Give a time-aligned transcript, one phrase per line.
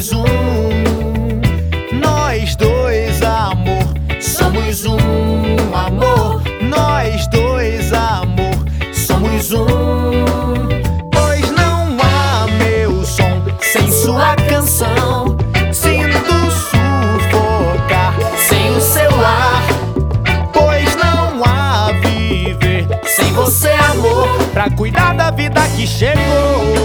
[0.00, 1.98] somos um.
[1.98, 3.84] Nós dois, amor,
[4.20, 4.96] somos um.
[5.74, 8.54] Amor, nós dois, amor,
[8.92, 9.66] somos um.
[11.12, 15.36] Pois não há meu som sem sua canção.
[15.72, 18.14] Sinto sufocar
[18.48, 19.62] sem o seu ar.
[20.52, 26.80] Pois não há viver sem você, amor, pra cuidar da vida que chegou.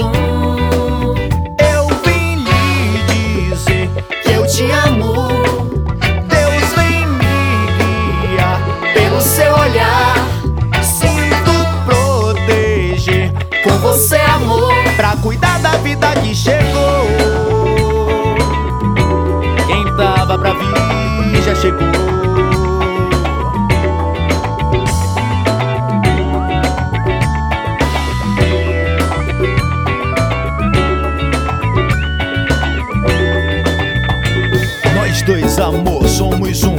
[0.00, 3.90] Eu vim lhe dizer
[4.22, 5.28] Que eu te amo
[6.28, 8.60] Deus vem me guiar.
[8.94, 10.14] pelo seu olhar,
[10.82, 11.52] Sinto
[11.84, 14.72] proteger com você, amor.
[14.96, 17.08] pra cuidar da vida que chegou.
[19.66, 21.91] Quem tava pra vir já chegou.
[36.32, 36.76] Somos um.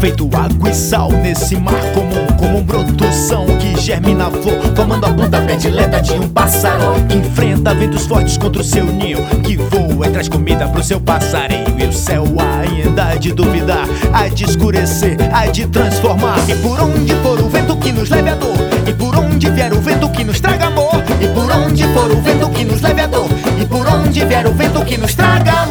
[0.00, 2.26] Feito água e sal nesse mar comum.
[2.38, 4.60] Como um brotoção que germina a flor.
[4.76, 6.94] Formando a ponta predileta de um pássaro.
[7.10, 9.24] Enfrenta ventos fortes contra o seu ninho.
[9.42, 11.78] Que voa e traz comida pro seu passarinho.
[11.78, 13.86] E o céu ainda há de duvidar.
[14.12, 16.38] Há de escurecer, há de transformar.
[16.48, 18.56] E por onde for o vento que nos leve a dor.
[18.86, 21.02] E por onde vier o vento que nos traga amor.
[21.20, 23.28] E por onde for o vento que nos leve a dor.
[23.60, 25.62] E por onde vier o vento que nos traga